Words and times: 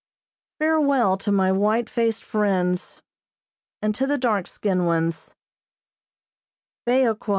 Farewell 0.57 1.15
to 1.17 1.31
my 1.31 1.51
white 1.51 1.87
faced 1.87 2.23
friends, 2.23 3.03
and 3.83 3.93
to 3.93 4.07
the 4.07 4.17
dark 4.17 4.47
skinned 4.47 4.87
ones, 4.87 5.35
"Beoqua." 6.87 7.29